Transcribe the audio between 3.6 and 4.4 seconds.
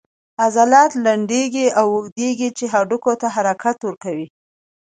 ورکوي